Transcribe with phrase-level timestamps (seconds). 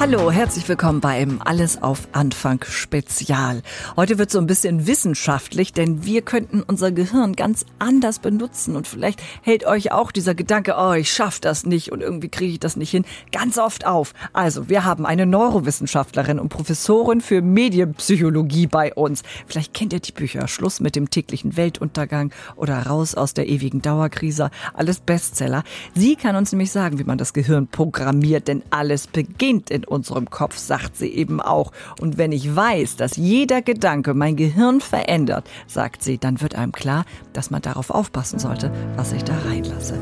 [0.00, 3.62] Hallo, herzlich willkommen beim Alles auf Anfang Spezial.
[3.96, 8.86] Heute wird so ein bisschen wissenschaftlich, denn wir könnten unser Gehirn ganz anders benutzen und
[8.86, 12.60] vielleicht hält euch auch dieser Gedanke, oh, ich schaff das nicht und irgendwie kriege ich
[12.60, 14.14] das nicht hin, ganz oft auf.
[14.32, 19.24] Also, wir haben eine Neurowissenschaftlerin und Professorin für Medienpsychologie bei uns.
[19.48, 23.82] Vielleicht kennt ihr die Bücher Schluss mit dem täglichen Weltuntergang oder Raus aus der ewigen
[23.82, 25.64] Dauerkrise, alles Bestseller.
[25.96, 30.30] Sie kann uns nämlich sagen, wie man das Gehirn programmiert, denn alles beginnt in unserem
[30.30, 31.72] Kopf, sagt sie eben auch.
[32.00, 36.72] Und wenn ich weiß, dass jeder Gedanke mein Gehirn verändert, sagt sie, dann wird einem
[36.72, 39.94] klar, dass man darauf aufpassen sollte, was ich da reinlasse.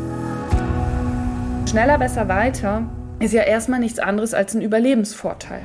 [1.68, 2.82] Schneller, besser, weiter
[3.18, 5.62] ist ja erstmal nichts anderes als ein Überlebensvorteil.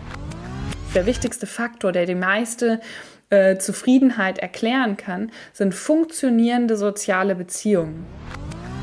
[0.96, 2.80] Der wichtigste Faktor, der die meiste
[3.30, 8.06] äh, Zufriedenheit erklären kann, sind funktionierende soziale Beziehungen.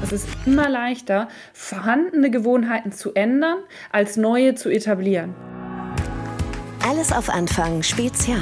[0.02, 3.58] Es ist immer leichter, vorhandene Gewohnheiten zu ändern,
[3.90, 5.34] als neue zu etablieren.
[6.86, 8.38] Alles auf Anfang Spezial.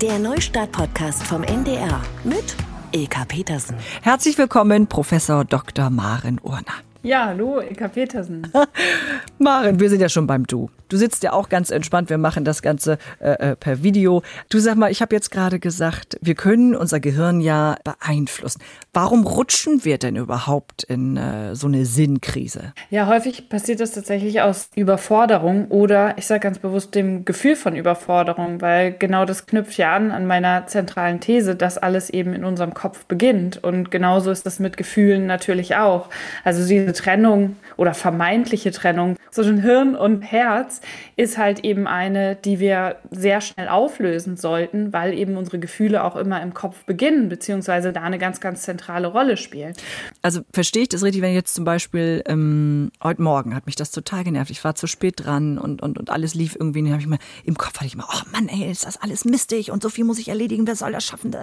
[0.00, 2.56] Der Neustart-Podcast vom NDR mit
[2.92, 3.76] Ilka Petersen.
[4.02, 5.90] Herzlich willkommen, Professor Dr.
[5.90, 6.74] Maren Urner.
[7.04, 8.50] Ja, hallo, Ilka Petersen.
[9.38, 10.70] Maren, wir sind ja schon beim Du.
[10.88, 12.08] Du sitzt ja auch ganz entspannt.
[12.08, 14.22] Wir machen das Ganze äh, äh per Video.
[14.48, 18.62] Du sag mal, ich habe jetzt gerade gesagt, wir können unser Gehirn ja beeinflussen.
[18.94, 22.72] Warum rutschen wir denn überhaupt in äh, so eine Sinnkrise?
[22.88, 27.76] Ja, häufig passiert das tatsächlich aus Überforderung oder ich sage ganz bewusst dem Gefühl von
[27.76, 32.44] Überforderung, weil genau das knüpft ja an an meiner zentralen These, dass alles eben in
[32.44, 33.62] unserem Kopf beginnt.
[33.62, 36.08] Und genauso ist das mit Gefühlen natürlich auch.
[36.44, 40.80] Also diese Trennung oder vermeintliche Trennung zwischen Hirn und Herz
[41.16, 46.16] ist halt eben eine, die wir sehr schnell auflösen sollten, weil eben unsere Gefühle auch
[46.16, 49.74] immer im Kopf beginnen, beziehungsweise da eine ganz, ganz zentrale Rolle spielen.
[50.22, 53.90] Also verstehe ich das richtig, wenn jetzt zum Beispiel ähm, heute Morgen hat mich das
[53.90, 54.50] total genervt.
[54.50, 56.82] Ich war zu spät dran und, und, und alles lief irgendwie.
[56.82, 59.24] Dann habe ich mal im Kopf hatte ich mal, oh Mann, ey, ist das alles
[59.24, 61.36] mistig und so viel muss ich erledigen, wer soll das schaffen?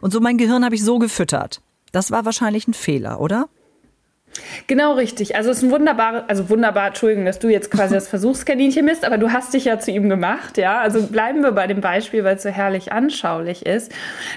[0.00, 1.60] Und so mein Gehirn habe ich so gefüttert.
[1.92, 3.48] Das war wahrscheinlich ein Fehler, oder?
[4.66, 5.36] Genau richtig.
[5.36, 9.04] Also es ist ein wunderbares, also wunderbar, Entschuldigung, dass du jetzt quasi das Versuchskaninchen bist,
[9.04, 10.78] aber du hast dich ja zu ihm gemacht, ja.
[10.78, 13.92] Also bleiben wir bei dem Beispiel, weil es so herrlich anschaulich ist.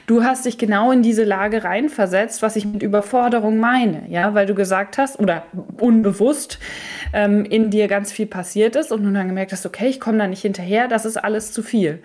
[0.07, 4.45] Du hast dich genau in diese Lage reinversetzt, was ich mit Überforderung meine, ja, weil
[4.45, 5.43] du gesagt hast, oder
[5.77, 6.59] unbewusst
[7.13, 10.17] ähm, in dir ganz viel passiert ist und du dann gemerkt hast, okay, ich komme
[10.17, 12.01] da nicht hinterher, das ist alles zu viel.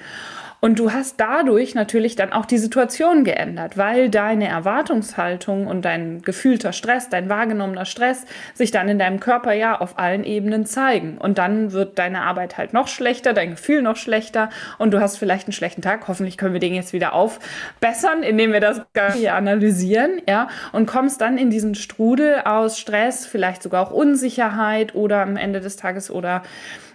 [0.60, 6.22] Und du hast dadurch natürlich dann auch die Situation geändert, weil deine Erwartungshaltung und dein
[6.22, 11.18] gefühlter Stress, dein wahrgenommener Stress sich dann in deinem Körper ja auf allen Ebenen zeigen.
[11.18, 14.48] Und dann wird deine Arbeit halt noch schlechter, dein Gefühl noch schlechter
[14.78, 16.08] und du hast vielleicht einen schlechten Tag.
[16.08, 18.80] Hoffentlich können wir den jetzt wieder aufbessern, indem wir das
[19.14, 24.94] hier analysieren, ja, und kommst dann in diesen Strudel aus Stress, vielleicht sogar auch Unsicherheit
[24.94, 26.42] oder am Ende des Tages oder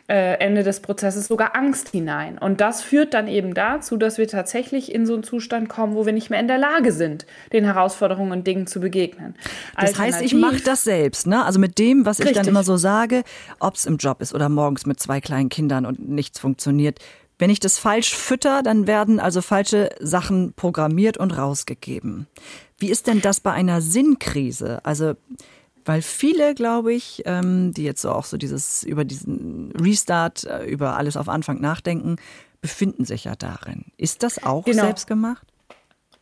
[0.09, 2.39] Ende des Prozesses sogar Angst hinein.
[2.39, 6.07] Und das führt dann eben dazu, dass wir tatsächlich in so einen Zustand kommen, wo
[6.07, 9.35] wir nicht mehr in der Lage sind, den Herausforderungen und Dingen zu begegnen.
[9.79, 11.45] Das heißt, ich mache das selbst, ne?
[11.45, 12.31] Also mit dem, was Richtig.
[12.31, 13.21] ich dann immer so sage,
[13.59, 16.97] ob es im Job ist oder morgens mit zwei kleinen Kindern und nichts funktioniert.
[17.37, 22.25] Wenn ich das falsch fütter, dann werden also falsche Sachen programmiert und rausgegeben.
[22.79, 24.83] Wie ist denn das bei einer Sinnkrise?
[24.83, 25.13] Also
[25.85, 30.65] weil viele, glaube ich, ähm, die jetzt so auch so dieses über diesen Restart, äh,
[30.65, 32.17] über alles auf Anfang nachdenken,
[32.61, 33.85] befinden sich ja darin.
[33.97, 34.83] Ist das auch genau.
[34.83, 35.47] selbst gemacht?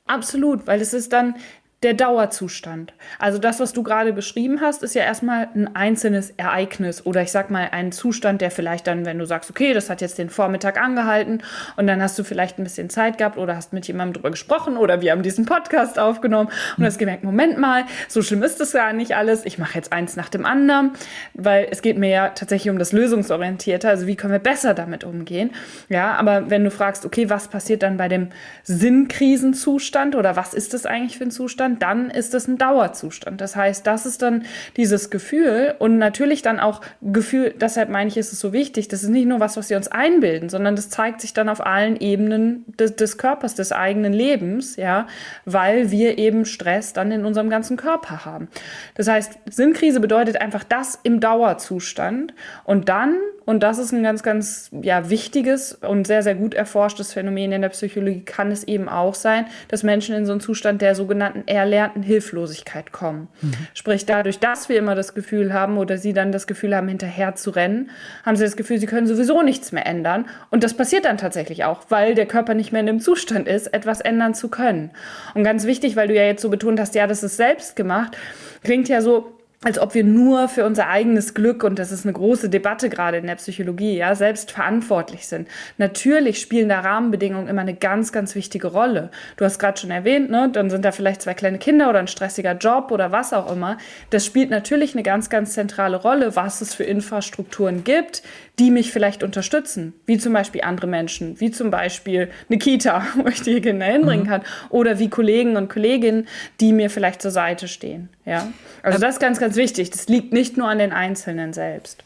[0.06, 1.36] Absolut, weil es ist dann
[1.84, 2.94] der Dauerzustand.
[3.20, 7.32] Also das, was du gerade beschrieben hast, ist ja erstmal ein einzelnes Ereignis oder ich
[7.32, 10.32] sag mal ein Zustand, der vielleicht dann, wenn du sagst, okay, das hat jetzt den
[10.32, 11.44] Vormittag angehalten
[11.76, 14.76] und dann hast du vielleicht ein bisschen Zeit gehabt oder hast mit jemandem drüber gesprochen
[14.76, 18.74] oder wir haben diesen Podcast aufgenommen und hast gemerkt, Moment mal, so schlimm ist das
[18.74, 19.46] ja nicht alles.
[19.46, 20.94] Ich mache jetzt eins nach dem anderen,
[21.36, 25.04] weil es geht mir ja tatsächlich um das Lösungsorientierte, also wie können wir besser damit
[25.04, 25.52] umgehen.
[25.90, 28.30] Ja, aber wenn du fragst, okay, was passiert dann bei dem
[28.64, 31.67] Sinnkrisenzustand oder was ist das eigentlich für ein Zustand?
[31.68, 33.42] Zustand, dann ist es ein Dauerzustand.
[33.42, 34.46] Das heißt, das ist dann
[34.76, 39.04] dieses Gefühl und natürlich dann auch Gefühl, deshalb meine ich, ist es so wichtig, das
[39.04, 41.98] ist nicht nur was, was wir uns einbilden, sondern das zeigt sich dann auf allen
[41.98, 45.08] Ebenen des, des Körpers, des eigenen Lebens, ja,
[45.46, 48.48] weil wir eben Stress dann in unserem ganzen Körper haben.
[48.96, 52.34] Das heißt, Sinnkrise bedeutet einfach das im Dauerzustand
[52.64, 53.16] und dann
[53.48, 57.62] und das ist ein ganz, ganz ja, wichtiges und sehr, sehr gut erforschtes Phänomen in
[57.62, 58.20] der Psychologie.
[58.26, 62.92] Kann es eben auch sein, dass Menschen in so einen Zustand der sogenannten erlernten Hilflosigkeit
[62.92, 63.30] kommen.
[63.42, 63.54] Mhm.
[63.74, 67.36] Sprich, dadurch, dass wir immer das Gefühl haben oder sie dann das Gefühl haben, hinterher
[67.36, 67.90] zu rennen,
[68.26, 70.26] haben sie das Gefühl, sie können sowieso nichts mehr ändern.
[70.52, 73.68] Und das passiert dann tatsächlich auch, weil der Körper nicht mehr in dem Zustand ist,
[73.74, 74.92] etwas ändern zu können.
[75.36, 78.18] Und ganz wichtig, weil du ja jetzt so betont hast, ja, das ist selbst gemacht,
[78.62, 82.14] klingt ja so, als ob wir nur für unser eigenes Glück, und das ist eine
[82.14, 85.48] große Debatte gerade in der Psychologie, ja, selbst verantwortlich sind.
[85.80, 89.10] Natürlich spielen da Rahmenbedingungen immer eine ganz, ganz wichtige Rolle.
[89.36, 92.08] Du hast gerade schon erwähnt, ne, dann sind da vielleicht zwei kleine Kinder oder ein
[92.08, 93.80] stressiger Job oder was auch immer.
[94.12, 98.22] Das spielt natürlich eine ganz, ganz zentrale Rolle, was es für Infrastrukturen gibt,
[98.60, 103.28] die mich vielleicht unterstützen, wie zum Beispiel andere Menschen, wie zum Beispiel eine Kita, wo
[103.28, 104.30] ich die Kinder hinbringen mhm.
[104.30, 106.28] kann, oder wie Kollegen und Kolleginnen,
[106.60, 108.10] die mir vielleicht zur Seite stehen.
[108.26, 108.48] Ja,
[108.84, 109.90] also das ist ganz, ganz wichtig.
[109.92, 112.04] Das liegt nicht nur an den Einzelnen selbst.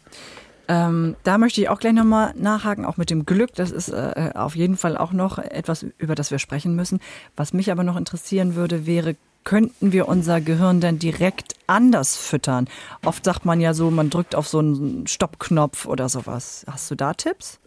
[0.67, 3.53] Ähm, da möchte ich auch gleich nochmal nachhaken, auch mit dem Glück.
[3.55, 6.99] Das ist äh, auf jeden Fall auch noch etwas, über das wir sprechen müssen.
[7.35, 12.67] Was mich aber noch interessieren würde, wäre, könnten wir unser Gehirn denn direkt anders füttern?
[13.03, 16.65] Oft sagt man ja so, man drückt auf so einen Stoppknopf oder sowas.
[16.69, 17.60] Hast du da Tipps?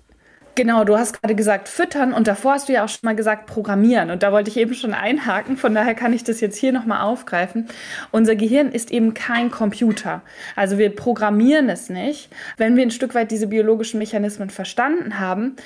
[0.56, 3.46] Genau, du hast gerade gesagt füttern und davor hast du ja auch schon mal gesagt
[3.46, 6.70] programmieren und da wollte ich eben schon einhaken, von daher kann ich das jetzt hier
[6.70, 7.66] nochmal aufgreifen.
[8.12, 10.22] Unser Gehirn ist eben kein Computer,
[10.54, 12.28] also wir programmieren es nicht.
[12.56, 15.56] Wenn wir ein Stück weit diese biologischen Mechanismen verstanden haben,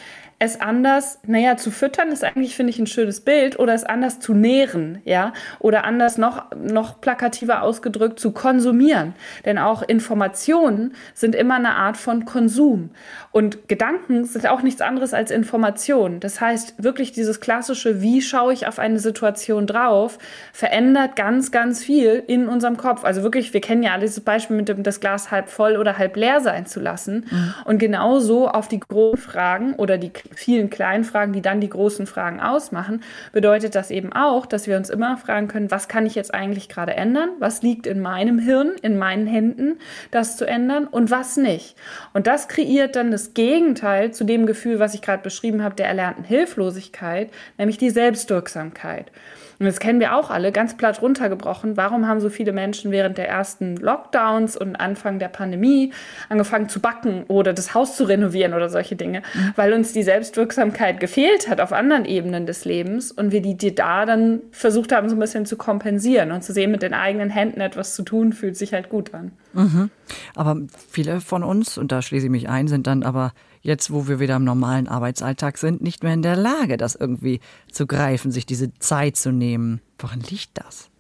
[0.41, 4.21] es anders, naja, zu füttern ist eigentlich, finde ich, ein schönes Bild oder es anders
[4.21, 9.15] zu nähren, ja, oder anders noch, noch plakativer ausgedrückt zu konsumieren.
[9.45, 12.91] Denn auch Informationen sind immer eine Art von Konsum.
[13.33, 16.21] Und Gedanken sind auch nichts anderes als Informationen.
[16.21, 20.19] Das heißt, wirklich dieses klassische, wie schaue ich auf eine Situation drauf,
[20.53, 23.05] verändert ganz, ganz viel in unserem Kopf.
[23.05, 25.99] Also wirklich, wir kennen ja alle dieses Beispiel mit dem, das Glas halb voll oder
[25.99, 27.27] halb leer sein zu lassen.
[27.29, 27.55] Mhm.
[27.65, 32.07] Und genauso auf die großen Fragen oder die vielen kleinen Fragen, die dann die großen
[32.07, 33.03] Fragen ausmachen,
[33.33, 36.69] bedeutet das eben auch, dass wir uns immer fragen können, was kann ich jetzt eigentlich
[36.69, 37.31] gerade ändern?
[37.39, 39.79] Was liegt in meinem Hirn, in meinen Händen,
[40.11, 41.77] das zu ändern und was nicht?
[42.13, 45.87] Und das kreiert dann das Gegenteil zu dem Gefühl, was ich gerade beschrieben habe, der
[45.87, 49.11] erlernten Hilflosigkeit, nämlich die Selbstwirksamkeit.
[49.59, 51.77] Und das kennen wir auch alle, ganz platt runtergebrochen.
[51.77, 55.93] Warum haben so viele Menschen während der ersten Lockdowns und Anfang der Pandemie
[56.29, 59.23] angefangen zu backen oder das Haus zu renovieren oder solche Dinge?
[59.35, 59.53] Mhm.
[59.57, 63.75] Weil uns die Selbstwirksamkeit gefehlt hat auf anderen Ebenen des Lebens und wir die, die
[63.75, 67.31] da dann versucht haben, so ein bisschen zu kompensieren und zu sehen, mit den eigenen
[67.31, 69.33] Händen etwas zu tun, fühlt sich halt gut an.
[69.55, 69.91] Mhm.
[70.37, 70.57] Aber
[70.91, 73.33] viele von uns, und da schließe ich mich ein, sind dann aber
[73.63, 77.41] jetzt, wo wir wieder im normalen Arbeitsalltag sind, nicht mehr in der Lage, das irgendwie
[77.71, 79.81] zu greifen, sich diese Zeit zu nehmen.
[79.99, 80.91] Woran liegt das?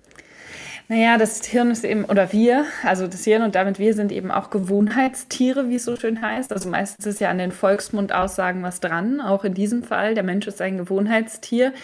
[0.90, 4.30] Naja, das Hirn ist eben, oder wir, also das Hirn und damit wir sind eben
[4.30, 6.50] auch Gewohnheitstiere, wie es so schön heißt.
[6.50, 10.14] Also meistens ist ja an den Volksmundaussagen was dran, auch in diesem Fall.
[10.14, 11.74] Der Mensch ist ein Gewohnheitstier.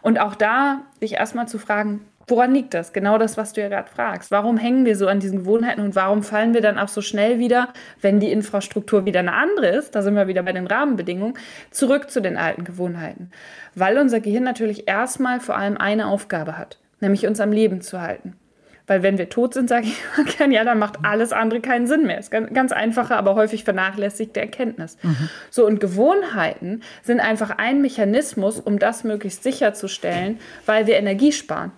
[0.00, 2.92] Und auch da sich erstmal zu fragen, Woran liegt das?
[2.92, 4.32] Genau das, was du ja gerade fragst.
[4.32, 7.38] Warum hängen wir so an diesen Gewohnheiten und warum fallen wir dann auch so schnell
[7.38, 7.68] wieder,
[8.00, 11.34] wenn die Infrastruktur wieder eine andere ist, da sind wir wieder bei den Rahmenbedingungen,
[11.70, 13.30] zurück zu den alten Gewohnheiten?
[13.76, 18.00] Weil unser Gehirn natürlich erstmal vor allem eine Aufgabe hat, nämlich uns am Leben zu
[18.00, 18.34] halten.
[18.88, 21.86] Weil wenn wir tot sind, sage ich immer gerne, ja, dann macht alles andere keinen
[21.86, 22.16] Sinn mehr.
[22.16, 24.96] Das ist ganz, ganz einfache, aber häufig vernachlässigte Erkenntnis.
[25.02, 25.28] Mhm.
[25.50, 31.70] So, und Gewohnheiten sind einfach ein Mechanismus, um das möglichst sicherzustellen, weil wir Energie sparen.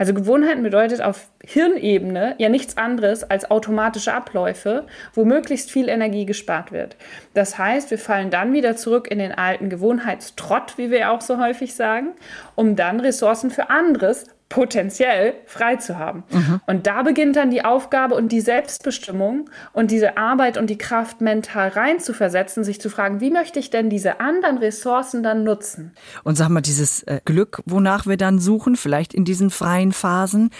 [0.00, 6.24] Also Gewohnheiten bedeutet auf Hirnebene ja nichts anderes als automatische Abläufe, wo möglichst viel Energie
[6.24, 6.96] gespart wird.
[7.34, 11.36] Das heißt, wir fallen dann wieder zurück in den alten Gewohnheitstrott, wie wir auch so
[11.36, 12.12] häufig sagen,
[12.54, 16.24] um dann Ressourcen für anderes potenziell frei zu haben.
[16.30, 16.60] Mhm.
[16.66, 21.20] Und da beginnt dann die Aufgabe und die Selbstbestimmung und diese Arbeit und die Kraft
[21.20, 25.92] mental reinzuversetzen, sich zu fragen, wie möchte ich denn diese anderen Ressourcen dann nutzen?
[26.24, 30.50] Und sag mal, dieses äh, Glück, wonach wir dann suchen, vielleicht in diesen freien Phasen,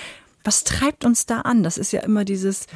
[0.45, 1.65] was treibt uns da an?
[1.65, 2.67] Das ist ja immer dieses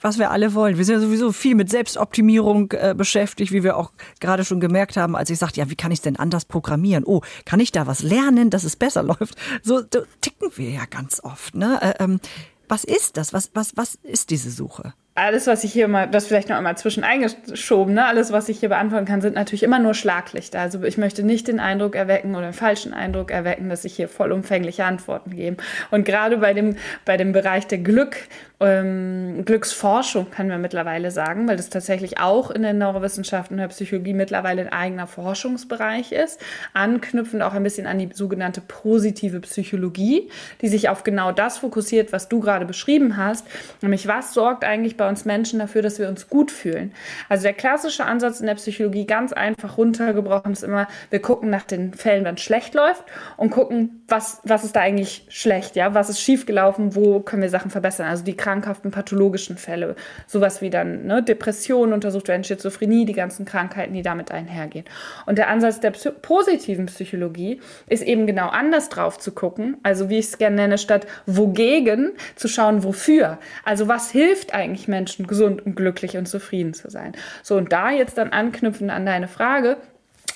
[0.00, 0.76] was wir alle wollen.
[0.76, 4.96] Wir sind ja sowieso viel mit Selbstoptimierung äh, beschäftigt, wie wir auch gerade schon gemerkt
[4.96, 7.04] haben, als ich sagte, ja, wie kann ich denn anders programmieren?
[7.04, 9.36] Oh, kann ich da was lernen, dass es besser läuft?
[9.62, 11.54] So, so ticken wir ja ganz oft.
[11.54, 11.78] Ne?
[11.80, 12.20] Äh, ähm,
[12.68, 13.32] was ist das?
[13.32, 14.94] Was, was, was ist diese Suche?
[15.20, 18.06] Alles, was ich hier mal, das vielleicht noch einmal zwischen eingeschoben, ne?
[18.06, 20.60] alles, was ich hier beantworten kann, sind natürlich immer nur Schlaglichter.
[20.60, 24.08] Also ich möchte nicht den Eindruck erwecken oder den falschen Eindruck erwecken, dass ich hier
[24.08, 25.58] vollumfängliche Antworten gebe.
[25.90, 28.16] Und gerade bei dem, bei dem Bereich der Glück,
[28.60, 33.68] ähm, Glücksforschung können wir mittlerweile sagen, weil das tatsächlich auch in den Neurowissenschaften und der
[33.68, 36.40] Psychologie mittlerweile ein eigener Forschungsbereich ist,
[36.74, 42.12] anknüpfend auch ein bisschen an die sogenannte positive Psychologie, die sich auf genau das fokussiert,
[42.12, 43.46] was du gerade beschrieben hast,
[43.80, 46.92] nämlich was sorgt eigentlich bei uns Menschen dafür, dass wir uns gut fühlen.
[47.28, 51.64] Also der klassische Ansatz in der Psychologie, ganz einfach runtergebrochen, ist immer, wir gucken nach
[51.64, 53.04] den Fällen, wenn es schlecht läuft
[53.36, 57.50] und gucken, was, was ist da eigentlich schlecht, ja, was ist schiefgelaufen, wo können wir
[57.50, 58.06] Sachen verbessern.
[58.06, 63.44] Also die krankhaften pathologischen Fälle, sowas wie dann ne, Depressionen untersucht werden, Schizophrenie, die ganzen
[63.44, 64.84] Krankheiten, die damit einhergehen.
[65.26, 70.08] Und der Ansatz der Psy positiven Psychologie ist eben genau anders drauf zu gucken, also
[70.08, 73.38] wie ich es gerne nenne, statt wogegen zu schauen, wofür.
[73.64, 77.12] Also was hilft eigentlich Menschen, gesund und glücklich und zufrieden zu sein.
[77.42, 79.76] So, und da jetzt dann anknüpfen an deine Frage,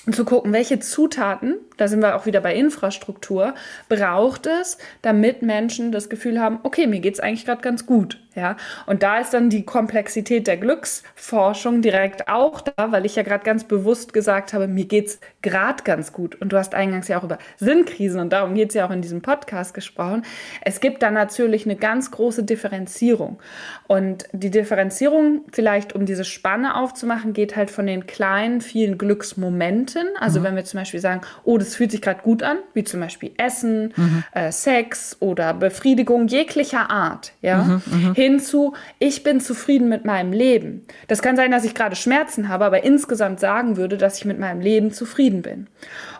[0.05, 3.55] und zu gucken, welche Zutaten, da sind wir auch wieder bei Infrastruktur,
[3.89, 8.19] braucht es, damit Menschen das Gefühl haben, okay, mir geht es eigentlich gerade ganz gut.
[8.35, 13.23] Ja, und da ist dann die Komplexität der Glücksforschung direkt auch da, weil ich ja
[13.23, 16.35] gerade ganz bewusst gesagt habe, mir geht's gerade ganz gut.
[16.41, 19.21] Und du hast eingangs ja auch über Sinnkrisen und darum geht's ja auch in diesem
[19.21, 20.23] Podcast gesprochen.
[20.61, 23.39] Es gibt da natürlich eine ganz große Differenzierung.
[23.87, 30.09] Und die Differenzierung, vielleicht um diese Spanne aufzumachen, geht halt von den kleinen, vielen Glücksmomenten.
[30.19, 30.43] Also mhm.
[30.43, 33.31] wenn wir zum Beispiel sagen, oh, das fühlt sich gerade gut an, wie zum Beispiel
[33.37, 34.23] Essen, mhm.
[34.33, 37.63] äh, Sex oder Befriedigung jeglicher Art, ja.
[37.63, 40.85] Mhm, mhm hinzu, ich bin zufrieden mit meinem Leben.
[41.07, 44.39] Das kann sein, dass ich gerade Schmerzen habe, aber insgesamt sagen würde, dass ich mit
[44.39, 45.67] meinem Leben zufrieden bin.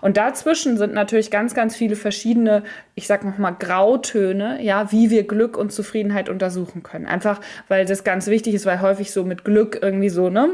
[0.02, 5.10] Und dazwischen sind natürlich ganz, ganz viele verschiedene, ich sag noch mal Grautöne, ja, wie
[5.10, 7.08] wir Glück und Zufriedenheit untersuchen können.
[7.08, 10.50] Einfach, weil das ganz wichtig ist, weil häufig so mit Glück irgendwie so, ne,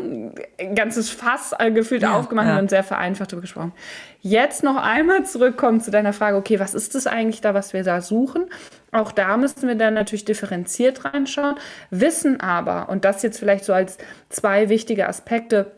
[0.60, 2.60] ein ganzes Fass äh, gefühlt ja, aufgemacht ja.
[2.60, 3.74] und sehr vereinfacht darüber gesprochen.
[4.22, 7.84] Jetzt noch einmal zurückkommen zu deiner Frage, okay, was ist das eigentlich da, was wir
[7.84, 8.46] da suchen?
[8.91, 11.55] Auch da müssen wir dann natürlich differenziert reinschauen,
[11.89, 13.98] wissen aber, und das jetzt vielleicht so als
[14.29, 15.71] zwei wichtige Aspekte,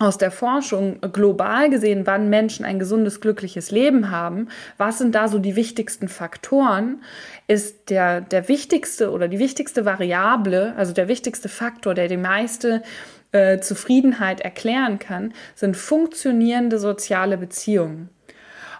[0.00, 4.48] aus der Forschung global gesehen, wann Menschen ein gesundes, glückliches Leben haben,
[4.78, 7.02] was sind da so die wichtigsten Faktoren,
[7.46, 12.82] ist der, der wichtigste oder die wichtigste Variable, also der wichtigste Faktor, der die meiste
[13.32, 18.08] äh, Zufriedenheit erklären kann, sind funktionierende soziale Beziehungen.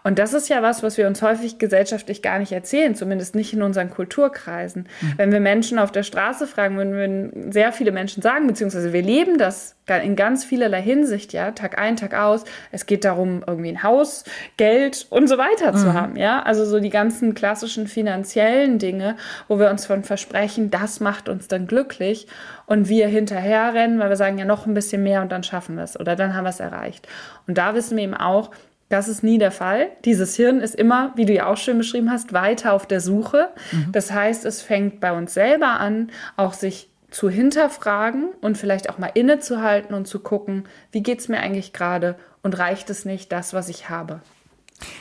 [0.02, 3.52] Und das ist ja was, was wir uns häufig gesellschaftlich gar nicht erzählen, zumindest nicht
[3.52, 4.88] in unseren Kulturkreisen.
[5.00, 5.12] Mhm.
[5.16, 9.02] Wenn wir Menschen auf der Straße fragen, wenn wir sehr viele Menschen sagen, beziehungsweise wir
[9.02, 12.44] leben das in ganz vielerlei Hinsicht, ja, Tag ein, Tag aus.
[12.70, 14.24] Es geht darum, irgendwie ein Haus,
[14.56, 15.76] Geld und so weiter mhm.
[15.76, 16.42] zu haben, ja.
[16.42, 19.16] Also so die ganzen klassischen finanziellen Dinge,
[19.48, 22.28] wo wir uns von versprechen, das macht uns dann glücklich
[22.66, 25.82] und wir hinterherrennen, weil wir sagen, ja, noch ein bisschen mehr und dann schaffen wir
[25.82, 27.08] es oder dann haben wir es erreicht.
[27.48, 28.52] Und da wissen wir eben auch,
[28.90, 29.92] das ist nie der Fall.
[30.04, 33.48] Dieses Hirn ist immer, wie du ja auch schön beschrieben hast, weiter auf der Suche.
[33.70, 33.92] Mhm.
[33.92, 38.98] Das heißt, es fängt bei uns selber an, auch sich zu hinterfragen und vielleicht auch
[38.98, 43.30] mal innezuhalten und zu gucken, wie geht es mir eigentlich gerade und reicht es nicht,
[43.32, 44.20] das, was ich habe.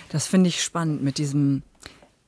[0.10, 1.64] Das finde ich spannend mit diesem,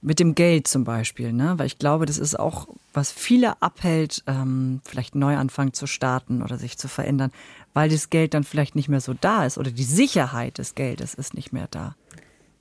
[0.02, 1.54] mit dem Geld zum Beispiel, ne?
[1.58, 6.42] Weil ich glaube, das ist auch, was viele abhält, ähm, vielleicht einen Neuanfang zu starten
[6.42, 7.32] oder sich zu verändern,
[7.74, 11.14] weil das Geld dann vielleicht nicht mehr so da ist oder die Sicherheit des Geldes
[11.14, 11.96] ist nicht mehr da.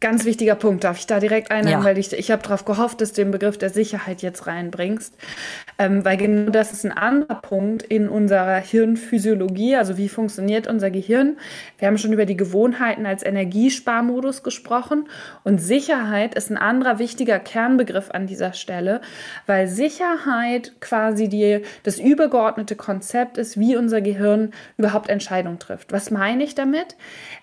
[0.00, 1.84] Ganz wichtiger Punkt, darf ich da direkt einhaken, ja.
[1.84, 5.14] weil ich, ich habe darauf gehofft, dass du den Begriff der Sicherheit jetzt reinbringst.
[5.80, 10.90] Ähm, weil genau das ist ein anderer Punkt in unserer Hirnphysiologie, also wie funktioniert unser
[10.90, 11.38] Gehirn.
[11.78, 15.08] Wir haben schon über die Gewohnheiten als Energiesparmodus gesprochen
[15.42, 19.00] und Sicherheit ist ein anderer wichtiger Kernbegriff an dieser Stelle,
[19.46, 25.92] weil Sicherheit quasi die, das übergeordnete Konzept ist, wie unser Gehirn überhaupt Entscheidungen trifft.
[25.92, 26.96] Was meine ich damit?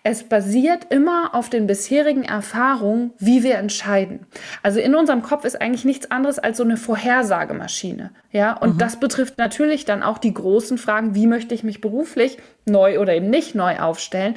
[0.04, 4.26] Es basiert immer auf den bisherigen Erfahrungen Erfahrung, wie wir entscheiden.
[4.62, 8.12] Also in unserem Kopf ist eigentlich nichts anderes als so eine Vorhersagemaschine.
[8.32, 8.78] Ja, und mhm.
[8.78, 13.16] das betrifft natürlich dann auch die großen Fragen, wie möchte ich mich beruflich neu oder
[13.16, 14.36] eben nicht neu aufstellen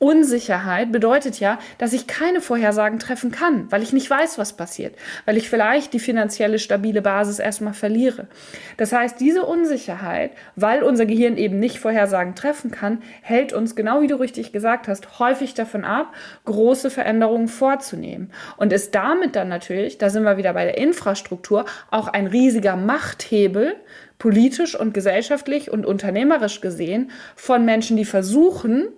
[0.00, 4.94] Unsicherheit bedeutet ja, dass ich keine Vorhersagen treffen kann, weil ich nicht weiß, was passiert,
[5.24, 8.28] weil ich vielleicht die finanzielle stabile Basis erstmal verliere.
[8.76, 14.00] Das heißt, diese Unsicherheit, weil unser Gehirn eben nicht Vorhersagen treffen kann, hält uns, genau
[14.00, 16.14] wie du richtig gesagt hast, häufig davon ab,
[16.44, 21.64] große Veränderungen vorzunehmen und ist damit dann natürlich, da sind wir wieder bei der Infrastruktur,
[21.90, 23.74] auch ein riesiger Machthebel
[24.18, 28.88] politisch und gesellschaftlich und unternehmerisch gesehen von Menschen, die versuchen,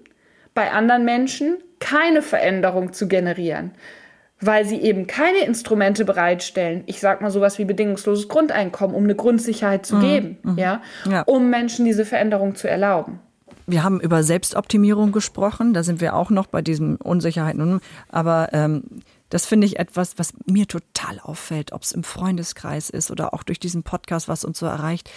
[0.55, 3.73] bei anderen Menschen keine Veränderung zu generieren,
[4.41, 6.83] weil sie eben keine Instrumente bereitstellen.
[6.87, 10.01] Ich sag mal sowas wie bedingungsloses Grundeinkommen, um eine Grundsicherheit zu mhm.
[10.01, 10.59] geben, mhm.
[10.59, 10.83] Ja?
[11.11, 13.21] ja, um Menschen diese Veränderung zu erlauben.
[13.67, 17.81] Wir haben über Selbstoptimierung gesprochen, da sind wir auch noch bei diesen Unsicherheiten.
[18.09, 18.83] Aber ähm,
[19.29, 23.45] das finde ich etwas, was mir total auffällt, ob es im Freundeskreis ist oder auch
[23.45, 25.09] durch diesen Podcast, was uns so erreicht.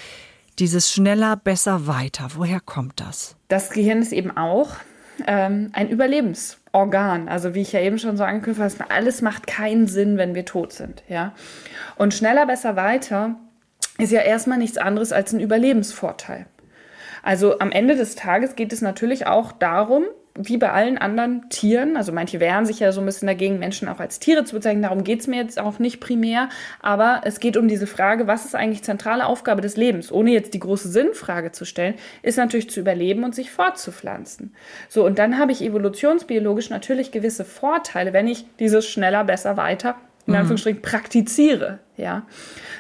[0.60, 2.30] Dieses schneller, besser, weiter.
[2.36, 3.36] Woher kommt das?
[3.48, 4.70] Das Gehirn ist eben auch
[5.28, 7.30] ähm, ein Überlebensorgan.
[7.30, 10.46] Also wie ich ja eben schon so angekündigt habe, alles macht keinen Sinn, wenn wir
[10.46, 11.04] tot sind.
[11.08, 11.34] Ja?
[11.96, 13.36] Und schneller, besser, weiter
[13.98, 16.48] ist ja erstmal nichts anderes als ein Überlebensvorteil.
[17.22, 20.04] Also am Ende des Tages geht es natürlich auch darum,
[20.36, 23.88] wie bei allen anderen Tieren, also manche wehren sich ja so ein bisschen dagegen, Menschen
[23.88, 26.50] auch als Tiere zu bezeichnen, darum geht es mir jetzt auch nicht primär,
[26.82, 30.56] aber es geht um diese Frage, was ist eigentlich zentrale Aufgabe des Lebens, ohne jetzt
[30.56, 34.56] die große Sinnfrage zu stellen, ist natürlich zu überleben und sich fortzupflanzen.
[34.90, 39.96] So, und dann habe ich evolutionsbiologisch natürlich gewisse Vorteile, wenn ich dieses schneller, besser, weiter,
[40.26, 40.40] in mhm.
[40.40, 42.24] Anführungsstrichen, praktiziere, ja.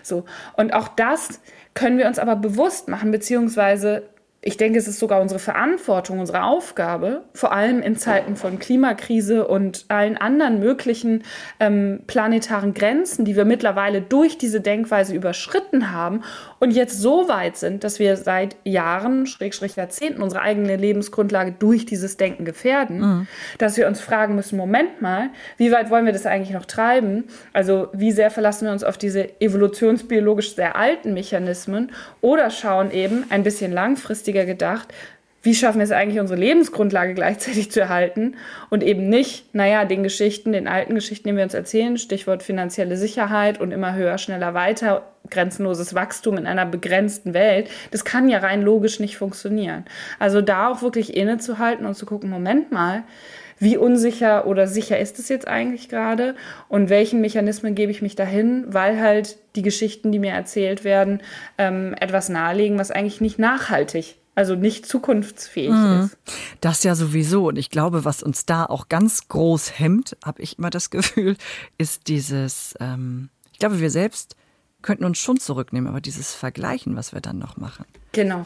[0.01, 0.25] So,
[0.57, 1.39] und auch das
[1.75, 4.03] können wir uns aber bewusst machen, beziehungsweise
[4.45, 9.47] ich denke, es ist sogar unsere Verantwortung, unsere Aufgabe, vor allem in Zeiten von Klimakrise
[9.47, 11.23] und allen anderen möglichen
[11.61, 16.23] ähm, planetaren Grenzen, die wir mittlerweile durch diese Denkweise überschritten haben
[16.59, 21.85] und jetzt so weit sind, dass wir seit Jahren, Schrägstrich Jahrzehnten, unsere eigene Lebensgrundlage durch
[21.85, 23.27] dieses Denken gefährden, mhm.
[23.59, 27.23] dass wir uns fragen müssen, Moment mal, wie weit wollen wir das eigentlich noch treiben?
[27.53, 33.23] Also wie sehr verlassen wir uns auf diese evolutionsbiologisch sehr alten Mechanismen oder schauen eben
[33.29, 34.93] ein bisschen langfristig langfristiger gedacht,
[35.45, 38.35] wie schaffen wir es eigentlich, unsere Lebensgrundlage gleichzeitig zu erhalten
[38.69, 42.95] und eben nicht, naja, den Geschichten, den alten Geschichten, die wir uns erzählen, Stichwort finanzielle
[42.95, 48.39] Sicherheit und immer höher, schneller, weiter, grenzenloses Wachstum in einer begrenzten Welt, das kann ja
[48.39, 49.83] rein logisch nicht funktionieren.
[50.17, 53.03] Also da auch wirklich innezuhalten und zu gucken, Moment mal,
[53.59, 56.35] wie unsicher oder sicher ist es jetzt eigentlich gerade
[56.69, 61.21] und welchen Mechanismen gebe ich mich dahin, weil halt die Geschichten, die mir erzählt werden,
[61.57, 66.01] ähm, etwas nahelegen, was eigentlich nicht nachhaltig also nicht zukunftsfähig mhm.
[66.05, 66.17] ist.
[66.61, 67.47] Das ja sowieso.
[67.47, 71.37] Und ich glaube, was uns da auch ganz groß hemmt, habe ich immer das Gefühl,
[71.77, 74.35] ist dieses, ähm, ich glaube, wir selbst
[74.81, 77.85] könnten uns schon zurücknehmen, aber dieses Vergleichen, was wir dann noch machen.
[78.13, 78.45] Genau.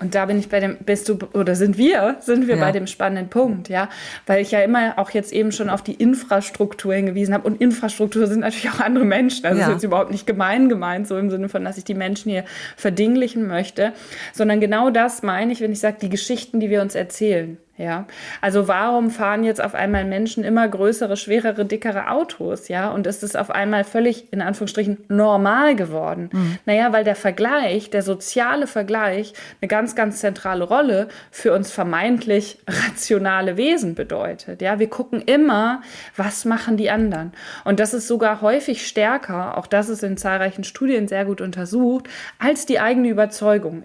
[0.00, 2.60] Und da bin ich bei dem, bist du, oder sind wir, sind wir ja.
[2.60, 3.88] bei dem spannenden Punkt, ja.
[4.26, 7.46] Weil ich ja immer auch jetzt eben schon auf die Infrastruktur hingewiesen habe.
[7.46, 9.46] Und Infrastruktur sind natürlich auch andere Menschen.
[9.46, 9.68] Also ja.
[9.68, 12.44] ist jetzt überhaupt nicht gemein gemeint, so im Sinne von, dass ich die Menschen hier
[12.76, 13.92] verdinglichen möchte.
[14.32, 17.56] Sondern genau das meine ich, wenn ich sage, die Geschichten, die wir uns erzählen.
[17.76, 18.06] Ja,
[18.40, 22.68] also warum fahren jetzt auf einmal Menschen immer größere, schwerere, dickere Autos?
[22.68, 26.30] Ja, und ist es auf einmal völlig in Anführungsstrichen normal geworden?
[26.32, 26.58] Mhm.
[26.66, 32.58] Naja, weil der Vergleich, der soziale Vergleich, eine ganz, ganz zentrale Rolle für uns vermeintlich
[32.66, 34.62] rationale Wesen bedeutet.
[34.62, 35.82] Ja, wir gucken immer,
[36.16, 37.32] was machen die anderen?
[37.64, 42.08] Und das ist sogar häufig stärker, auch das ist in zahlreichen Studien sehr gut untersucht,
[42.38, 43.84] als die eigene Überzeugung.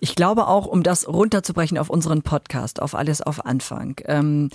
[0.00, 4.50] Ich glaube auch, um das runterzubrechen auf unseren Podcast, auf alles auf Anfang, ähm,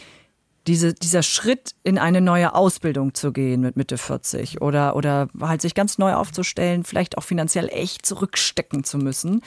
[0.67, 5.61] diese, dieser Schritt in eine neue Ausbildung zu gehen mit Mitte 40 oder, oder halt
[5.61, 9.41] sich ganz neu aufzustellen, vielleicht auch finanziell echt zurückstecken zu müssen,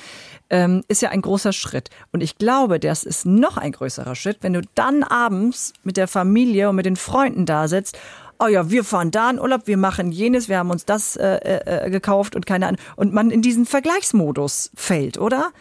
[0.48, 1.90] ähm, ist ja ein großer Schritt.
[2.12, 6.08] Und ich glaube, das ist noch ein größerer Schritt, wenn du dann abends mit der
[6.08, 7.98] Familie und mit den Freunden da sitzt
[8.42, 11.36] oh ja, wir fahren da in Urlaub, wir machen jenes, wir haben uns das äh,
[11.36, 12.80] äh, gekauft und keine Ahnung.
[12.96, 15.52] Und man in diesen Vergleichsmodus fällt, oder?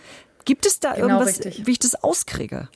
[0.45, 1.67] Gibt es da genau irgendwas, richtig.
[1.67, 2.69] wie ich das auskriege?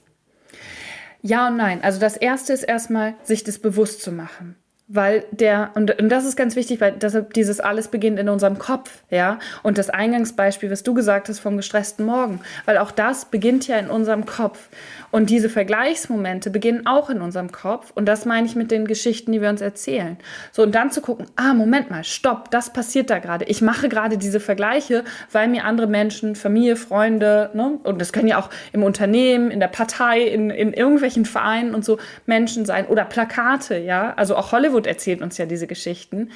[1.26, 1.82] Ja und nein.
[1.82, 4.58] Also das erste ist erstmal, sich das bewusst zu machen.
[4.88, 8.60] Weil der, und, und das ist ganz wichtig, weil das, dieses alles beginnt in unserem
[8.60, 9.40] Kopf, ja.
[9.64, 13.78] Und das Eingangsbeispiel, was du gesagt hast vom gestressten Morgen, weil auch das beginnt ja
[13.78, 14.70] in unserem Kopf.
[15.14, 17.92] Und diese Vergleichsmomente beginnen auch in unserem Kopf.
[17.94, 20.18] Und das meine ich mit den Geschichten, die wir uns erzählen.
[20.52, 23.46] So, und dann zu gucken, ah, Moment mal, stopp, das passiert da gerade.
[23.46, 28.28] Ich mache gerade diese Vergleiche, weil mir andere Menschen, Familie, Freunde, ne, und das können
[28.28, 32.88] ja auch im Unternehmen, in der Partei, in, in irgendwelchen Vereinen und so Menschen sein
[32.88, 34.14] oder Plakate, ja.
[34.16, 36.32] Also auch Hollywood erzählt uns ja diese Geschichten.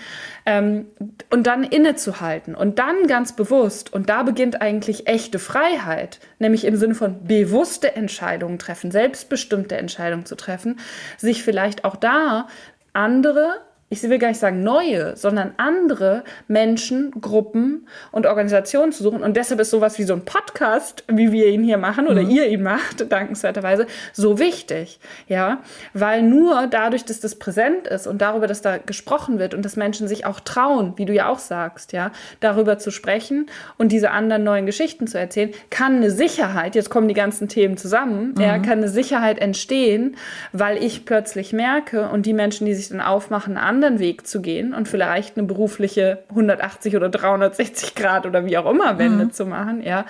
[0.45, 0.87] Ähm,
[1.29, 6.75] und dann innezuhalten und dann ganz bewusst, und da beginnt eigentlich echte Freiheit, nämlich im
[6.75, 10.79] Sinne von bewusste Entscheidungen treffen, selbstbestimmte Entscheidungen zu treffen,
[11.17, 12.47] sich vielleicht auch da
[12.93, 19.23] andere ich will gar nicht sagen neue, sondern andere Menschen, Gruppen und Organisationen zu suchen.
[19.23, 22.29] Und deshalb ist sowas wie so ein Podcast, wie wir ihn hier machen oder mhm.
[22.29, 24.99] ihr ihn macht, dankenswerterweise, so wichtig.
[25.29, 25.61] Ja,
[25.93, 29.77] weil nur dadurch, dass das präsent ist und darüber, dass da gesprochen wird und dass
[29.77, 34.11] Menschen sich auch trauen, wie du ja auch sagst, ja, darüber zu sprechen und diese
[34.11, 38.41] anderen neuen Geschichten zu erzählen, kann eine Sicherheit, jetzt kommen die ganzen Themen zusammen, mhm.
[38.41, 40.17] ja, kann eine Sicherheit entstehen,
[40.51, 44.41] weil ich plötzlich merke und die Menschen, die sich dann aufmachen, an anderen Weg zu
[44.41, 49.31] gehen und vielleicht eine berufliche 180 oder 360 Grad oder wie auch immer Wende mhm.
[49.31, 50.05] zu machen, ja,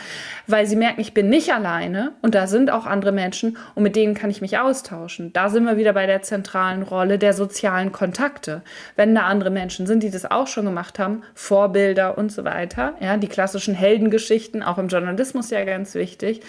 [0.47, 3.97] weil sie merken, ich bin nicht alleine und da sind auch andere Menschen und mit
[3.97, 5.33] denen kann ich mich austauschen.
[5.33, 8.61] Da sind wir wieder bei der zentralen Rolle der sozialen Kontakte.
[8.95, 12.93] Wenn da andere Menschen sind, die das auch schon gemacht haben, Vorbilder und so weiter,
[13.01, 16.41] ja, die klassischen Heldengeschichten, auch im Journalismus ja ganz wichtig,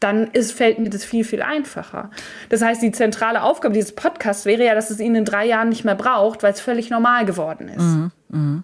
[0.00, 2.10] dann ist, fällt mir das viel, viel einfacher.
[2.48, 5.68] Das heißt, die zentrale Aufgabe dieses Podcasts wäre ja, dass es ihn in drei Jahren
[5.70, 7.80] nicht mehr braucht, weil es völlig normal geworden ist.
[7.82, 8.62] Mhm, mh.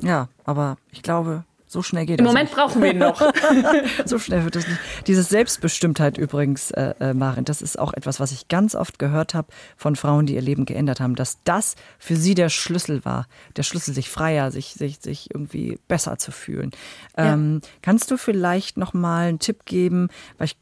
[0.00, 2.32] Ja, aber ich glaube, So schnell geht Im das.
[2.32, 2.56] Im Moment nicht.
[2.56, 3.20] brauchen wir ihn noch.
[4.06, 4.80] so schnell wird das nicht.
[5.06, 9.34] Diese Selbstbestimmtheit übrigens, äh, äh, Marin, das ist auch etwas, was ich ganz oft gehört
[9.34, 13.26] habe von Frauen, die ihr Leben geändert haben, dass das für sie der Schlüssel war.
[13.56, 16.70] Der Schlüssel, sich freier, sich, sich, sich irgendwie besser zu fühlen.
[17.18, 17.68] Ähm, ja.
[17.82, 20.56] Kannst du vielleicht noch mal einen Tipp geben, weil ich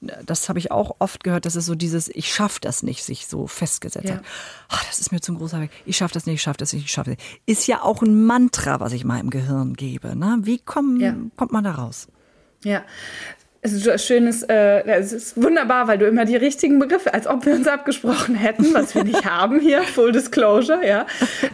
[0.00, 3.26] das habe ich auch oft gehört, dass es so dieses Ich schaffe das nicht sich
[3.26, 4.16] so festgesetzt ja.
[4.16, 4.24] hat.
[4.68, 5.70] Ach, das ist mir zu großer Weg.
[5.86, 7.40] Ich schaffe das nicht, ich schaffe das nicht, ich schaffe das nicht.
[7.46, 10.14] Ist ja auch ein Mantra, was ich meinem Gehirn gebe.
[10.14, 10.38] Ne?
[10.42, 11.14] Wie komm, ja.
[11.36, 12.08] kommt man da raus?
[12.64, 12.84] Ja,
[13.60, 17.44] es ist schönes, äh, es ist wunderbar, weil du immer die richtigen Begriffe, als ob
[17.44, 21.06] wir uns abgesprochen hätten, was wir nicht haben hier, Full Disclosure, ja.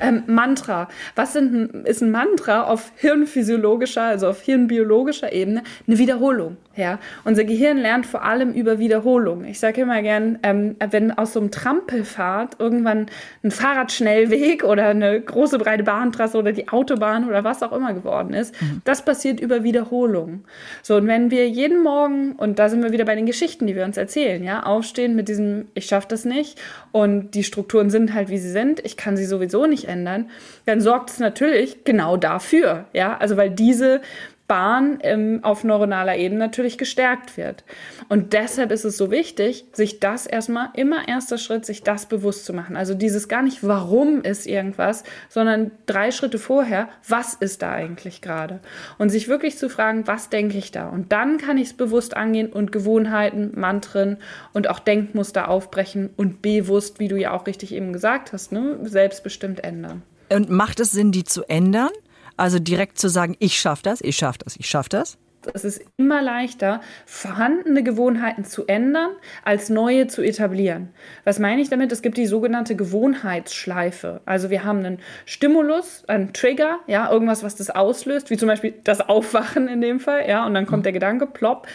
[0.03, 0.89] Ähm, Mantra.
[1.17, 5.63] Was sind, ist ein Mantra auf hirnphysiologischer, also auf hirnbiologischer Ebene?
[5.87, 6.99] Eine Wiederholung, ja.
[7.25, 9.45] Unser Gehirn lernt vor allem über Wiederholung.
[9.45, 13.07] Ich sage immer gern, ähm, wenn aus so einem Trampelfahrt irgendwann
[13.43, 18.35] ein Fahrradschnellweg oder eine große breite Bahntrasse oder die Autobahn oder was auch immer geworden
[18.35, 18.83] ist, mhm.
[18.85, 20.45] das passiert über Wiederholung.
[20.83, 23.69] So, und wenn wir jeden Morgen Morgen, und da sind wir wieder bei den Geschichten,
[23.69, 27.89] die wir uns erzählen, ja, aufstehen mit diesem, ich schaffe das nicht und die Strukturen
[27.89, 30.29] sind halt, wie sie sind, ich kann sie sowieso nicht ändern,
[30.67, 34.01] dann sorgt es natürlich genau dafür, ja, also weil diese
[34.47, 37.65] Bahn ähm, auf neuronaler Ebene natürlich gestärkt wird.
[38.11, 42.45] Und deshalb ist es so wichtig, sich das erstmal, immer erster Schritt, sich das bewusst
[42.45, 42.77] zu machen.
[42.77, 48.21] Also dieses gar nicht, warum ist irgendwas, sondern drei Schritte vorher, was ist da eigentlich
[48.21, 48.61] gerade?
[48.99, 50.91] Und sich wirklich zu fragen, was denke ich da?
[50.91, 54.19] Und dann kann ich es bewusst angehen und Gewohnheiten, Mantren
[54.53, 58.79] und auch Denkmuster aufbrechen und bewusst, wie du ja auch richtig eben gesagt hast, ne,
[58.83, 60.03] selbstbestimmt ändern.
[60.29, 61.91] Und macht es Sinn, die zu ändern?
[62.37, 65.19] Also direkt zu sagen, ich schaffe das, ich schaffe das, ich schaffe das.
[65.53, 69.11] Es ist immer leichter, vorhandene Gewohnheiten zu ändern,
[69.45, 70.89] als neue zu etablieren.
[71.25, 71.93] Was meine ich damit?
[71.93, 74.23] Es gibt die sogenannte Gewohnheitsschleife.
[74.25, 78.75] Also wir haben einen Stimulus, einen Trigger, ja, irgendwas, was das auslöst, wie zum Beispiel
[78.85, 80.85] das Aufwachen in dem Fall, ja, und dann kommt mhm.
[80.85, 81.67] der Gedanke, plopp.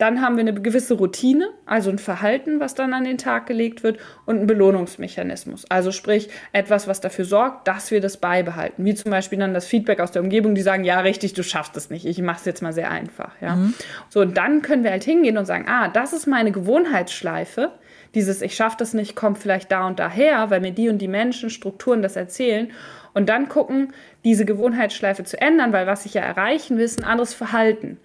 [0.00, 3.82] Dann haben wir eine gewisse Routine, also ein Verhalten, was dann an den Tag gelegt
[3.82, 5.66] wird und ein Belohnungsmechanismus.
[5.70, 8.82] Also sprich etwas, was dafür sorgt, dass wir das beibehalten.
[8.86, 11.76] Wie zum Beispiel dann das Feedback aus der Umgebung, die sagen, ja richtig, du schaffst
[11.76, 12.06] es nicht.
[12.06, 13.32] Ich mache es jetzt mal sehr einfach.
[13.42, 13.56] Ja?
[13.56, 13.74] Mhm.
[14.08, 17.70] So, und dann können wir halt hingehen und sagen, ah, das ist meine Gewohnheitsschleife.
[18.14, 21.08] Dieses Ich schaffe das nicht kommt vielleicht da und daher, weil mir die und die
[21.08, 22.70] Menschen, Strukturen das erzählen.
[23.12, 23.92] Und dann gucken,
[24.24, 27.98] diese Gewohnheitsschleife zu ändern, weil was ich ja erreichen will, ist ein anderes Verhalten.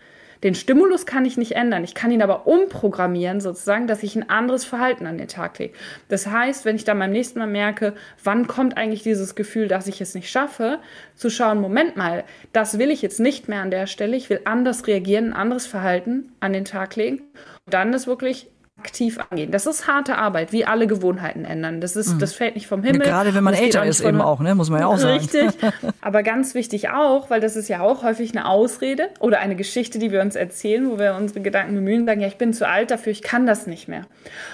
[0.43, 1.83] Den Stimulus kann ich nicht ändern.
[1.83, 5.73] Ich kann ihn aber umprogrammieren, sozusagen, dass ich ein anderes Verhalten an den Tag lege.
[6.09, 7.93] Das heißt, wenn ich dann beim nächsten Mal merke,
[8.23, 10.79] wann kommt eigentlich dieses Gefühl, dass ich es nicht schaffe,
[11.15, 14.15] zu schauen, Moment mal, das will ich jetzt nicht mehr an der Stelle.
[14.15, 17.19] Ich will anders reagieren, ein anderes Verhalten an den Tag legen.
[17.65, 19.51] Und dann ist wirklich aktiv angehen.
[19.51, 21.79] Das ist harte Arbeit, wie alle Gewohnheiten ändern.
[21.79, 22.19] Das ist, mhm.
[22.19, 23.07] das fällt nicht vom Himmel.
[23.07, 24.53] Gerade wenn man älter ist eben auch, ne?
[24.53, 25.19] muss man ja auch sagen.
[25.19, 25.49] Richtig.
[26.01, 29.97] Aber ganz wichtig auch, weil das ist ja auch häufig eine Ausrede oder eine Geschichte,
[29.97, 32.91] die wir uns erzählen, wo wir unsere Gedanken bemühen, sagen, ja, ich bin zu alt
[32.91, 34.01] dafür, ich kann das nicht mehr.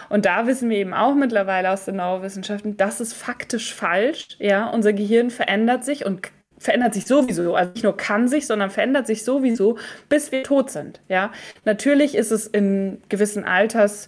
[0.10, 4.38] Und da wissen wir eben auch mittlerweile aus den Neurowissenschaften, das ist faktisch falsch.
[4.40, 6.30] Ja, unser Gehirn verändert sich und
[6.62, 7.56] verändert sich sowieso.
[7.56, 11.02] Also nicht nur kann sich, sondern verändert sich sowieso, bis wir tot sind.
[11.10, 11.32] Ja,
[11.66, 14.08] natürlich ist es in gewissen Alters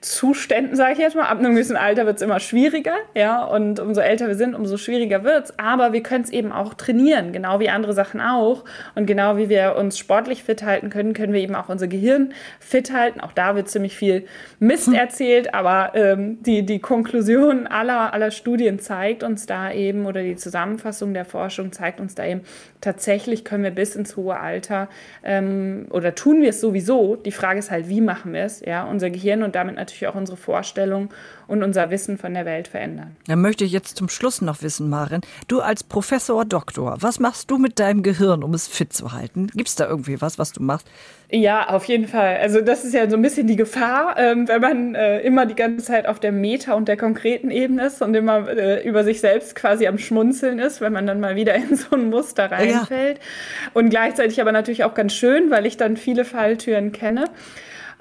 [0.00, 1.26] Zuständen, sage ich jetzt mal.
[1.26, 4.78] Ab einem gewissen Alter wird es immer schwieriger, ja, und umso älter wir sind, umso
[4.78, 5.58] schwieriger wird es.
[5.58, 8.64] Aber wir können es eben auch trainieren, genau wie andere Sachen auch.
[8.94, 12.32] Und genau wie wir uns sportlich fit halten können, können wir eben auch unser Gehirn
[12.60, 13.20] fit halten.
[13.20, 14.24] Auch da wird ziemlich viel
[14.58, 14.94] Mist hm.
[14.94, 20.36] erzählt, aber ähm, die, die Konklusion aller, aller Studien zeigt uns da eben, oder die
[20.36, 22.40] Zusammenfassung der Forschung zeigt uns da eben,
[22.80, 24.88] tatsächlich können wir bis ins hohe Alter
[25.22, 27.16] ähm, oder tun wir es sowieso.
[27.16, 28.60] Die Frage ist halt, wie machen wir es?
[28.60, 31.10] Ja, unser Gehirn und damit natürlich natürlich auch unsere Vorstellung
[31.46, 33.16] und unser Wissen von der Welt verändern.
[33.26, 37.50] Dann möchte ich jetzt zum Schluss noch wissen, Maren, du als Professor Doktor, was machst
[37.50, 39.48] du mit deinem Gehirn, um es fit zu halten?
[39.48, 40.86] Gibt es da irgendwie was, was du machst?
[41.32, 42.38] Ja, auf jeden Fall.
[42.38, 45.54] Also das ist ja so ein bisschen die Gefahr, ähm, wenn man äh, immer die
[45.54, 49.20] ganze Zeit auf der Meta- und der konkreten Ebene ist und immer äh, über sich
[49.20, 53.18] selbst quasi am Schmunzeln ist, wenn man dann mal wieder in so ein Muster reinfällt.
[53.18, 53.70] Ja.
[53.74, 57.26] Und gleichzeitig aber natürlich auch ganz schön, weil ich dann viele Falltüren kenne.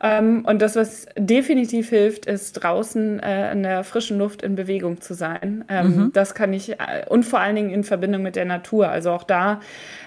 [0.01, 5.01] Ähm, und das, was definitiv hilft, ist draußen äh, in der frischen Luft in Bewegung
[5.01, 5.65] zu sein.
[5.67, 6.13] Ähm, mhm.
[6.13, 8.89] Das kann ich, äh, und vor allen Dingen in Verbindung mit der Natur.
[8.89, 9.59] Also auch da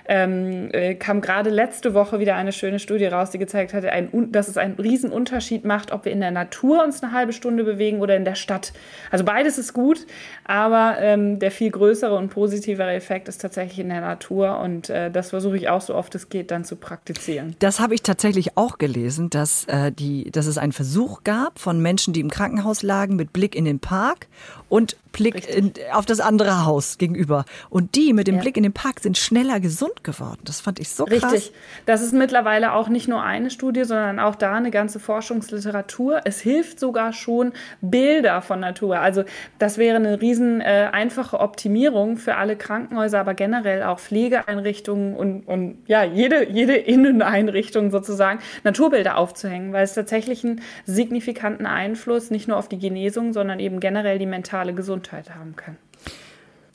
[0.07, 4.33] ähm, äh, kam gerade letzte Woche wieder eine schöne Studie raus, die gezeigt hatte, ein,
[4.33, 7.65] dass es einen riesen Unterschied macht, ob wir in der Natur uns eine halbe Stunde
[7.65, 8.73] bewegen oder in der Stadt.
[9.11, 10.07] Also beides ist gut,
[10.45, 15.11] aber ähm, der viel größere und positivere Effekt ist tatsächlich in der Natur und äh,
[15.11, 17.57] das versuche ich auch so oft es geht dann zu praktizieren.
[17.59, 21.59] Das habe ich tatsächlich auch gelesen, dass äh, äh, die, dass es einen Versuch gab
[21.59, 24.29] von Menschen, die im Krankenhaus lagen, mit Blick in den Park
[24.73, 27.45] und Blick in, auf das andere Haus gegenüber.
[27.69, 28.41] Und die mit dem ja.
[28.41, 30.41] Blick in den Park sind schneller gesund geworden.
[30.45, 31.33] Das fand ich so krass.
[31.33, 31.53] Richtig.
[31.85, 36.23] Das ist mittlerweile auch nicht nur eine Studie, sondern auch da eine ganze Forschungsliteratur.
[36.25, 38.99] Es hilft sogar schon Bilder von Natur.
[39.01, 39.25] Also
[39.59, 45.43] das wäre eine riesen äh, einfache Optimierung für alle Krankenhäuser, aber generell auch Pflegeeinrichtungen und,
[45.43, 52.49] und ja, jede, jede Inneneinrichtung sozusagen, Naturbilder aufzuhängen, weil es tatsächlich einen signifikanten Einfluss nicht
[52.49, 55.77] nur auf die Genesung, sondern eben generell die mentale Gesundheit haben kann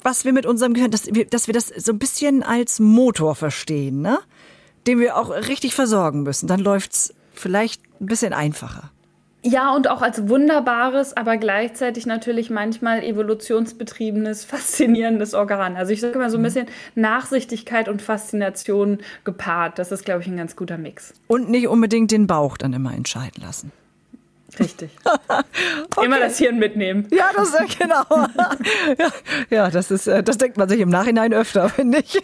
[0.08, 3.36] was wir mit unserem Gehirn, dass wir, dass wir das so ein bisschen als Motor
[3.36, 4.20] verstehen, ne?
[4.88, 6.48] den wir auch richtig versorgen müssen.
[6.48, 8.92] Dann läuft es vielleicht ein bisschen einfacher.
[9.44, 15.76] Ja, und auch als wunderbares, aber gleichzeitig natürlich manchmal evolutionsbetriebenes, faszinierendes Organ.
[15.76, 16.46] Also ich sage immer so ein mhm.
[16.46, 19.78] bisschen Nachsichtigkeit und Faszination gepaart.
[19.78, 21.14] Das ist, glaube ich, ein ganz guter Mix.
[21.28, 23.72] Und nicht unbedingt den Bauch dann immer entscheiden lassen.
[24.60, 24.92] Richtig.
[25.06, 26.06] okay.
[26.06, 27.08] Immer das Hirn mitnehmen.
[27.12, 28.04] Ja, das ist äh, genau.
[28.98, 29.10] ja,
[29.50, 32.22] ja, das ist, äh, das denkt man sich im Nachhinein öfter, finde ich.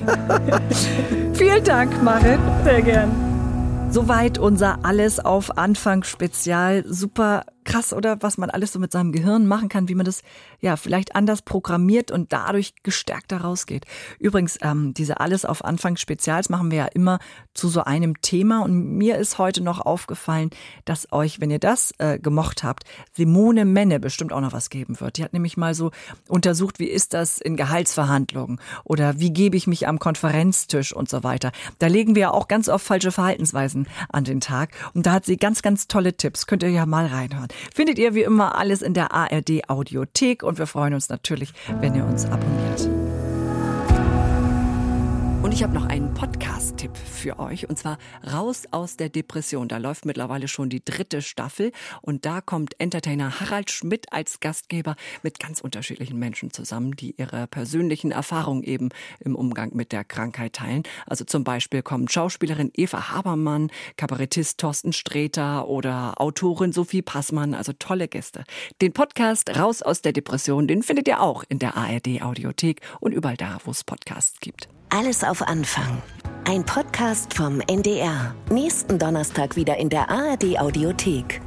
[1.33, 2.39] Vielen Dank, Marit.
[2.63, 3.89] Sehr gern.
[3.91, 6.83] Soweit unser Alles auf Anfang Spezial.
[6.87, 8.21] Super krass, oder?
[8.21, 10.21] Was man alles so mit seinem Gehirn machen kann, wie man das
[10.61, 13.85] ja vielleicht anders programmiert und dadurch gestärkter rausgeht.
[14.19, 17.19] Übrigens, ähm, diese Alles auf Anfang Spezials machen wir ja immer
[17.53, 18.63] zu so einem Thema.
[18.63, 20.49] Und mir ist heute noch aufgefallen,
[20.85, 24.99] dass euch, wenn ihr das äh, gemocht habt, Simone Menne bestimmt auch noch was geben
[24.99, 25.17] wird.
[25.17, 25.91] Die hat nämlich mal so
[26.27, 31.23] untersucht, wie ist das in Gehaltsverhandlungen oder wie gebe ich mich am Konferenztisch und so
[31.23, 31.51] weiter.
[31.79, 34.71] Da legen wir ja auch ganz oft falsche Verhaltensweisen an den Tag.
[34.93, 36.47] Und da hat sie ganz, ganz tolle Tipps.
[36.47, 37.47] Könnt ihr ja mal reinhören.
[37.73, 41.95] Findet ihr wie immer alles in der ARD Audiothek und wir freuen uns natürlich, wenn
[41.95, 43.02] ihr uns abonniert.
[45.53, 49.67] Und ich habe noch einen Podcast-Tipp für euch und zwar Raus aus der Depression.
[49.67, 54.95] Da läuft mittlerweile schon die dritte Staffel und da kommt Entertainer Harald Schmidt als Gastgeber
[55.21, 58.89] mit ganz unterschiedlichen Menschen zusammen, die ihre persönlichen Erfahrungen eben
[59.19, 60.81] im Umgang mit der Krankheit teilen.
[61.05, 67.73] Also zum Beispiel kommen Schauspielerin Eva Habermann, Kabarettist Thorsten Sträter oder Autorin Sophie Passmann, also
[67.77, 68.43] tolle Gäste.
[68.81, 73.11] Den Podcast Raus aus der Depression, den findet ihr auch in der ARD Audiothek und
[73.11, 74.67] überall da, wo es Podcasts gibt.
[74.95, 76.03] Alles auf Anfang.
[76.45, 78.35] Ein Podcast vom NDR.
[78.51, 81.41] Nächsten Donnerstag wieder in der ARD Audiothek.